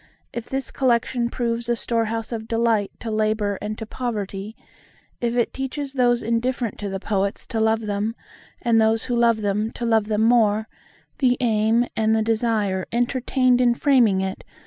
[0.33, 5.93] If this collection proves a storehouse of delight to Labour and to Poverty,—if it teaches
[5.93, 8.15] those indifferent to the Poets to love them,
[8.63, 10.67] and those who love them to love them more,
[11.19, 14.49] the aim and the desire entertained in framing it will be fully accomplished.